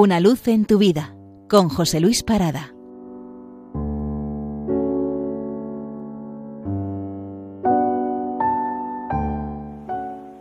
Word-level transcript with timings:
Una 0.00 0.20
luz 0.20 0.46
en 0.46 0.64
tu 0.64 0.78
vida 0.78 1.16
con 1.50 1.68
José 1.68 1.98
Luis 1.98 2.22
Parada. 2.22 2.72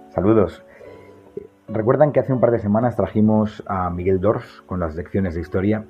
Saludos. 0.09 0.63
¿Recuerdan 1.67 2.11
que 2.11 2.19
hace 2.19 2.33
un 2.33 2.39
par 2.39 2.51
de 2.51 2.59
semanas 2.59 2.95
trajimos 2.95 3.63
a 3.65 3.89
Miguel 3.89 4.21
Dors 4.21 4.61
con 4.67 4.79
las 4.79 4.93
lecciones 4.95 5.33
de 5.33 5.41
historia? 5.41 5.85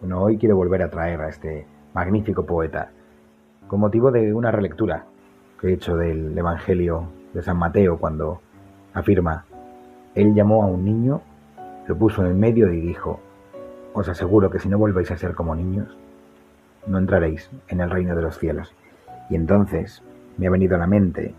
Bueno, 0.00 0.22
hoy 0.22 0.38
quiero 0.38 0.54
volver 0.54 0.84
a 0.84 0.90
traer 0.90 1.20
a 1.20 1.30
este 1.30 1.66
magnífico 1.92 2.46
poeta 2.46 2.92
con 3.66 3.80
motivo 3.80 4.12
de 4.12 4.32
una 4.32 4.52
relectura 4.52 5.06
que 5.60 5.66
he 5.66 5.72
hecho 5.72 5.96
del 5.96 6.38
Evangelio 6.38 7.08
de 7.34 7.42
San 7.42 7.58
Mateo 7.58 7.98
cuando 7.98 8.40
afirma, 8.94 9.46
Él 10.14 10.32
llamó 10.32 10.62
a 10.62 10.66
un 10.66 10.84
niño, 10.84 11.22
lo 11.86 11.96
puso 11.96 12.22
en 12.22 12.28
el 12.28 12.34
medio 12.34 12.72
y 12.72 12.80
dijo, 12.80 13.20
os 13.92 14.08
aseguro 14.08 14.50
que 14.50 14.58
si 14.58 14.68
no 14.68 14.78
volvéis 14.78 15.10
a 15.10 15.16
ser 15.16 15.34
como 15.34 15.54
niños, 15.54 15.96
no 16.86 16.98
entraréis 16.98 17.50
en 17.68 17.80
el 17.80 17.90
reino 17.90 18.14
de 18.14 18.22
los 18.22 18.38
cielos. 18.38 18.74
Y 19.28 19.34
entonces 19.34 20.02
me 20.36 20.46
ha 20.46 20.50
venido 20.50 20.76
a 20.76 20.78
la 20.78 20.86
mente 20.86 21.34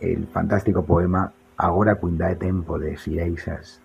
el 0.00 0.26
fantástico 0.28 0.84
poema 0.84 1.32
Agora 1.60 1.98
quindae 1.98 2.36
tempo 2.36 2.78
de 2.78 2.96
Sireisas, 2.96 3.80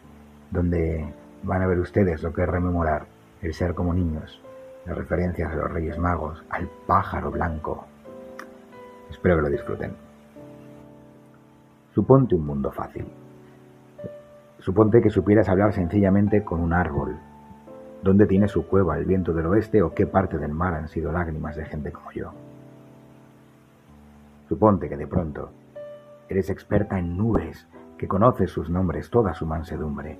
donde 0.52 1.12
van 1.42 1.64
a 1.64 1.66
ver 1.66 1.80
ustedes 1.80 2.22
lo 2.22 2.32
que 2.32 2.44
es 2.44 2.48
rememorar 2.48 3.08
el 3.42 3.52
ser 3.56 3.74
como 3.74 3.96
niños, 3.96 4.40
las 4.86 4.96
referencias 4.96 5.52
a 5.52 5.56
los 5.56 5.72
Reyes 5.72 5.98
Magos, 5.98 6.44
al 6.52 6.70
pájaro 6.86 7.32
blanco. 7.32 7.88
Espero 9.10 9.38
que 9.38 9.42
lo 9.42 9.50
disfruten. 9.50 9.96
Suponte 11.96 12.36
un 12.36 12.46
mundo 12.46 12.72
fácil. 12.72 13.08
Suponte 14.64 15.02
que 15.02 15.10
supieras 15.10 15.50
hablar 15.50 15.74
sencillamente 15.74 16.46
con 16.46 16.62
un 16.62 16.72
árbol. 16.72 17.18
¿Dónde 18.02 18.26
tiene 18.26 18.48
su 18.48 18.66
cueva 18.66 18.98
el 18.98 19.04
viento 19.04 19.34
del 19.34 19.48
oeste 19.48 19.82
o 19.82 19.94
qué 19.94 20.08
parte 20.08 20.38
del 20.38 20.54
mar 20.54 20.74
han 20.74 20.88
sido 20.88 21.12
lágrimas 21.12 21.58
de 21.58 21.66
gente 21.66 21.92
como 21.92 22.14
yo? 22.14 22.32
Suponte 24.48 24.88
que 24.88 24.96
de 24.96 25.06
pronto 25.06 25.52
Eres 26.30 26.50
experta 26.50 26.98
en 26.98 27.18
nubes, 27.18 27.68
que 27.98 28.08
conoces 28.08 28.52
sus 28.52 28.70
nombres, 28.70 29.10
toda 29.10 29.34
su 29.34 29.46
mansedumbre. 29.46 30.18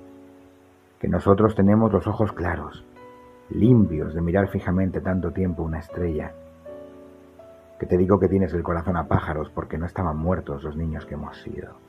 Que 1.00 1.08
nosotros 1.08 1.54
tenemos 1.54 1.90
los 1.90 2.06
ojos 2.06 2.30
claros, 2.32 2.84
limpios 3.48 4.12
de 4.12 4.20
mirar 4.20 4.48
fijamente 4.48 5.00
tanto 5.00 5.30
tiempo 5.30 5.62
una 5.62 5.78
estrella. 5.78 6.32
Que 7.80 7.86
te 7.86 7.96
digo 7.96 8.20
que 8.20 8.28
tienes 8.28 8.52
el 8.52 8.62
corazón 8.62 8.98
a 8.98 9.08
pájaros 9.08 9.48
porque 9.48 9.78
no 9.78 9.86
estaban 9.86 10.18
muertos 10.18 10.62
los 10.62 10.76
niños 10.76 11.06
que 11.06 11.14
hemos 11.14 11.40
sido. 11.40 11.83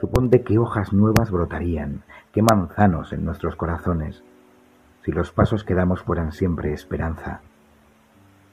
Suponte 0.00 0.42
qué 0.42 0.58
hojas 0.58 0.92
nuevas 0.92 1.30
brotarían, 1.32 2.02
qué 2.32 2.40
manzanos 2.40 3.12
en 3.12 3.24
nuestros 3.24 3.56
corazones, 3.56 4.22
si 5.04 5.10
los 5.10 5.32
pasos 5.32 5.64
que 5.64 5.74
damos 5.74 6.02
fueran 6.02 6.30
siempre 6.30 6.72
esperanza, 6.72 7.40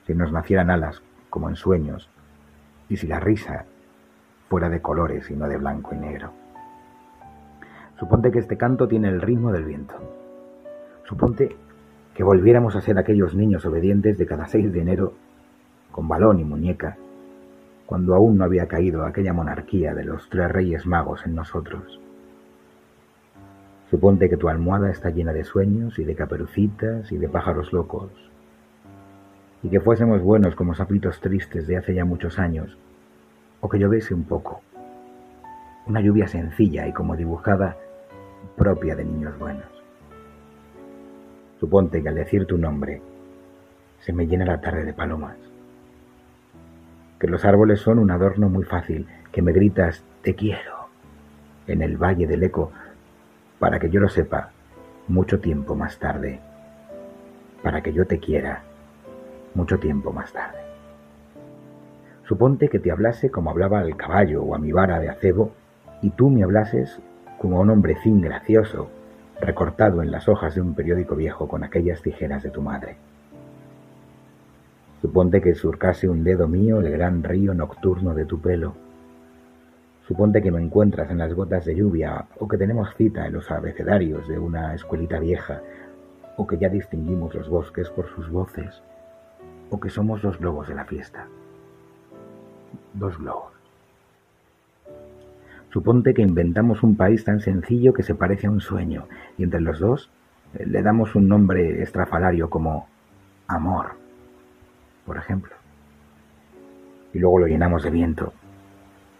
si 0.08 0.16
nos 0.16 0.32
nacieran 0.32 0.72
alas 0.72 1.04
como 1.30 1.50
en 1.50 1.56
sueños, 1.56 2.10
y 2.90 2.98
si 2.98 3.06
la 3.06 3.20
risa 3.20 3.66
fuera 4.50 4.70
de 4.70 4.82
colores 4.82 5.30
y 5.30 5.36
no 5.36 5.48
de 5.48 5.58
blanco 5.58 5.94
y 5.94 5.98
negro. 5.98 6.32
Suponte 8.00 8.32
que 8.32 8.40
este 8.40 8.58
canto 8.58 8.88
tiene 8.88 9.10
el 9.10 9.22
ritmo 9.22 9.52
del 9.52 9.66
viento. 9.66 9.96
Suponte 11.04 11.56
que 12.16 12.24
volviéramos 12.24 12.76
a 12.76 12.82
ser 12.82 12.98
aquellos 12.98 13.36
niños 13.36 13.66
obedientes 13.66 14.18
de 14.18 14.26
cada 14.26 14.48
6 14.48 14.74
de 14.74 14.82
enero, 14.82 15.14
con 15.92 16.08
balón 16.08 16.40
y 16.40 16.44
muñeca, 16.44 16.98
cuando 17.86 18.16
aún 18.16 18.38
no 18.38 18.44
había 18.44 18.68
caído 18.68 19.06
aquella 19.06 19.34
monarquía 19.34 19.94
de 19.94 20.06
los 20.06 20.30
tres 20.30 20.52
reyes 20.52 20.86
magos 20.86 21.26
en 21.26 21.36
nosotros. 21.36 22.00
Suponte 23.90 24.30
que 24.30 24.38
tu 24.38 24.50
almohada 24.50 24.90
está 24.90 25.12
llena 25.12 25.32
de 25.34 25.44
sueños 25.44 26.00
y 26.00 26.04
de 26.04 26.16
caperucitas 26.16 27.12
y 27.12 27.18
de 27.18 27.30
pájaros 27.30 27.72
locos, 27.72 28.12
y 29.62 29.70
que 29.70 29.80
fuésemos 29.80 30.22
buenos 30.22 30.56
como 30.56 30.74
sapitos 30.74 31.20
tristes 31.22 31.68
de 31.68 31.78
hace 31.78 31.94
ya 31.94 32.06
muchos 32.06 32.40
años, 32.40 32.78
o 33.62 33.70
que 33.70 33.80
lloviese 33.80 34.14
un 34.14 34.24
poco. 34.24 34.62
Una 35.86 36.02
lluvia 36.02 36.28
sencilla 36.28 36.88
y 36.88 36.94
como 36.94 37.16
dibujada, 37.16 37.78
propia 38.58 38.96
de 38.96 39.06
niños 39.06 39.38
buenos. 39.38 39.66
Suponte 41.60 42.02
que 42.02 42.10
al 42.10 42.16
decir 42.16 42.46
tu 42.46 42.58
nombre, 42.58 43.02
se 44.00 44.14
me 44.14 44.28
llena 44.28 44.46
la 44.46 44.62
tarde 44.62 44.84
de 44.84 44.94
palomas. 44.94 45.38
Que 47.20 47.28
los 47.28 47.46
árboles 47.46 47.80
son 47.80 48.00
un 48.00 48.12
adorno 48.12 48.50
muy 48.50 48.64
fácil, 48.64 49.08
que 49.32 49.42
me 49.42 49.54
gritas 49.54 50.04
te 50.22 50.36
quiero 50.36 50.76
en 51.68 51.82
el 51.82 51.98
valle 51.98 52.28
del 52.28 52.44
eco, 52.44 52.72
para 53.60 53.80
que 53.80 53.90
yo 53.90 54.00
lo 54.00 54.10
sepa 54.10 54.52
mucho 55.08 55.40
tiempo 55.40 55.76
más 55.76 55.98
tarde, 55.98 56.40
para 57.64 57.82
que 57.82 57.94
yo 57.94 58.06
te 58.06 58.20
quiera 58.20 58.64
mucho 59.54 59.80
tiempo 59.80 60.12
más 60.12 60.32
tarde. 60.34 60.60
Suponte 62.28 62.70
que 62.70 62.80
te 62.80 62.92
hablase 62.92 63.30
como 63.30 63.50
hablaba 63.50 63.80
al 63.80 63.96
caballo 63.96 64.44
o 64.44 64.56
a 64.56 64.60
mi 64.60 64.72
vara 64.72 65.00
de 65.00 65.10
acebo, 65.10 65.52
y 66.02 66.10
tú 66.12 66.30
me 66.30 66.44
hablases 66.44 67.00
como 67.38 67.58
a 67.58 67.62
un 67.62 67.70
hombrecín 67.70 68.22
gracioso, 68.22 68.90
recortado 69.40 70.02
en 70.02 70.12
las 70.12 70.28
hojas 70.28 70.56
de 70.56 70.62
un 70.62 70.74
periódico 70.74 71.16
viejo 71.16 71.48
con 71.48 71.64
aquellas 71.64 72.02
tijeras 72.02 72.44
de 72.44 72.50
tu 72.50 72.62
madre. 72.62 72.98
Suponte 75.06 75.40
que 75.40 75.54
surcase 75.54 76.10
un 76.10 76.24
dedo 76.24 76.48
mío 76.48 76.80
el 76.80 76.90
gran 76.90 77.22
río 77.22 77.54
nocturno 77.54 78.16
de 78.16 78.26
tu 78.26 78.42
pelo. 78.42 78.74
Suponte 80.08 80.42
que 80.42 80.50
me 80.50 80.60
encuentras 80.60 81.12
en 81.12 81.20
las 81.20 81.32
gotas 81.32 81.64
de 81.66 81.76
lluvia, 81.76 82.26
o 82.40 82.48
que 82.48 82.58
tenemos 82.58 82.90
cita 82.96 83.28
en 83.28 83.34
los 83.34 83.52
abecedarios 83.52 84.28
de 84.28 84.40
una 84.40 84.74
escuelita 84.74 85.20
vieja, 85.20 85.62
o 86.38 86.48
que 86.48 86.58
ya 86.58 86.70
distinguimos 86.70 87.36
los 87.36 87.48
bosques 87.50 87.88
por 87.92 88.10
sus 88.16 88.32
voces, 88.32 88.82
o 89.70 89.80
que 89.80 89.92
somos 89.92 90.24
los 90.24 90.40
globos 90.40 90.70
de 90.70 90.74
la 90.74 90.86
fiesta. 90.86 91.28
Dos 92.96 93.16
globos. 93.20 93.54
Suponte 95.70 96.16
que 96.16 96.24
inventamos 96.24 96.82
un 96.82 96.98
país 96.98 97.24
tan 97.24 97.42
sencillo 97.42 97.94
que 97.94 98.02
se 98.02 98.16
parece 98.16 98.48
a 98.48 98.52
un 98.52 98.60
sueño, 98.60 99.08
y 99.38 99.44
entre 99.44 99.62
los 99.62 99.78
dos 99.78 100.10
eh, 100.56 100.66
le 100.66 100.82
damos 100.82 101.14
un 101.14 101.28
nombre 101.28 101.84
estrafalario 101.84 102.50
como 102.50 102.88
amor, 103.48 104.04
por 105.06 105.18
ejemplo. 105.18 105.54
Y 107.14 107.20
luego 107.20 107.40
lo 107.40 107.48
llenamos 107.48 107.84
de 107.84 107.92
viento 107.92 108.34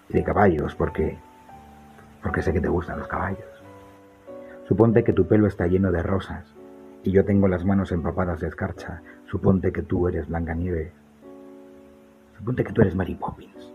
y 0.10 0.14
de 0.14 0.24
caballos, 0.24 0.76
porque 0.76 1.18
porque 2.26 2.42
sé 2.42 2.52
que 2.52 2.60
te 2.60 2.70
gustan 2.70 2.98
los 2.98 3.08
caballos. 3.08 3.46
Suponte 4.68 5.04
que 5.04 5.14
tu 5.14 5.28
pelo 5.28 5.46
está 5.46 5.68
lleno 5.68 5.92
de 5.92 6.02
rosas 6.02 6.44
y 7.04 7.12
yo 7.12 7.24
tengo 7.24 7.48
las 7.48 7.64
manos 7.64 7.92
empapadas 7.92 8.40
de 8.40 8.48
escarcha. 8.48 9.04
Suponte 9.28 9.72
que 9.72 9.84
tú 9.84 10.08
eres 10.08 10.28
Nieve. 10.28 10.92
Suponte 12.36 12.64
que 12.64 12.74
tú 12.74 12.82
eres 12.82 12.96
Mary 12.96 13.14
Poppins. 13.14 13.72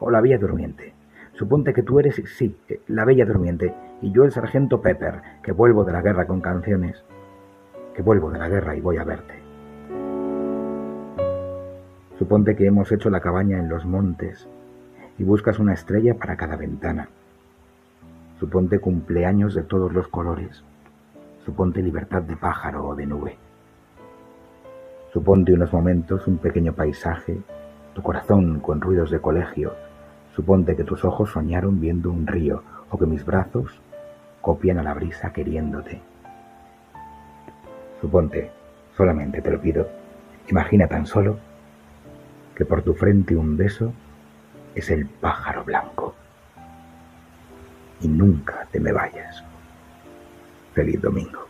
O 0.00 0.10
la 0.10 0.22
Bella 0.22 0.38
Durmiente. 0.38 0.94
Suponte 1.34 1.74
que 1.74 1.82
tú 1.82 2.00
eres, 2.00 2.22
sí, 2.24 2.56
la 2.88 3.04
Bella 3.04 3.26
Durmiente. 3.26 3.74
Y 4.00 4.12
yo 4.12 4.24
el 4.24 4.32
Sargento 4.32 4.80
Pepper, 4.80 5.20
que 5.42 5.52
vuelvo 5.52 5.84
de 5.84 5.92
la 5.92 6.00
guerra 6.00 6.26
con 6.26 6.40
canciones. 6.40 7.04
Que 7.94 8.00
vuelvo 8.00 8.30
de 8.30 8.38
la 8.38 8.48
guerra 8.48 8.74
y 8.74 8.80
voy 8.80 8.96
a 8.96 9.04
verte. 9.04 9.41
Suponte 12.18 12.56
que 12.56 12.66
hemos 12.66 12.90
hecho 12.92 13.10
la 13.10 13.20
cabaña 13.20 13.58
en 13.58 13.68
los 13.68 13.84
montes 13.84 14.48
y 15.18 15.24
buscas 15.24 15.58
una 15.58 15.74
estrella 15.74 16.14
para 16.14 16.36
cada 16.36 16.56
ventana. 16.56 17.08
Suponte 18.38 18.78
cumpleaños 18.78 19.54
de 19.54 19.62
todos 19.62 19.92
los 19.92 20.08
colores 20.08 20.64
Suponte 21.44 21.82
libertad 21.82 22.22
de 22.22 22.36
pájaro 22.36 22.86
o 22.86 22.94
de 22.94 23.04
nube. 23.04 23.36
Suponte 25.12 25.52
unos 25.52 25.72
momentos 25.72 26.28
un 26.28 26.38
pequeño 26.38 26.72
paisaje, 26.72 27.38
tu 27.94 28.02
corazón 28.02 28.60
con 28.60 28.80
ruidos 28.80 29.10
de 29.10 29.20
colegio. 29.20 29.74
Suponte 30.36 30.76
que 30.76 30.84
tus 30.84 31.04
ojos 31.04 31.30
soñaron 31.30 31.80
viendo 31.80 32.10
un 32.10 32.28
río 32.28 32.62
o 32.90 32.98
que 32.98 33.06
mis 33.06 33.24
brazos 33.24 33.80
copian 34.40 34.78
a 34.78 34.84
la 34.84 34.94
brisa 34.94 35.32
queriéndote. 35.32 36.00
Suponte, 38.00 38.50
solamente 38.96 39.42
te 39.42 39.50
lo 39.50 39.60
pido, 39.60 39.88
imagina 40.48 40.86
tan 40.86 41.06
solo 41.06 41.38
que 42.54 42.64
por 42.64 42.82
tu 42.82 42.94
frente 42.94 43.36
un 43.36 43.56
beso 43.56 43.92
es 44.74 44.90
el 44.90 45.06
pájaro 45.06 45.64
blanco. 45.64 46.14
Y 48.00 48.08
nunca 48.08 48.66
te 48.70 48.80
me 48.80 48.92
vayas. 48.92 49.42
Feliz 50.74 51.00
domingo. 51.00 51.46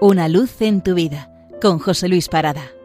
Una 0.00 0.28
luz 0.28 0.60
en 0.60 0.82
tu 0.82 0.94
vida 0.94 1.30
con 1.60 1.78
José 1.78 2.08
Luis 2.08 2.28
Parada. 2.28 2.75